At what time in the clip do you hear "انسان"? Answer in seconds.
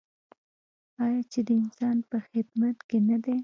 1.61-1.97